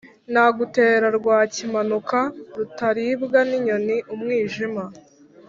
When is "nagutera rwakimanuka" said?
0.33-2.19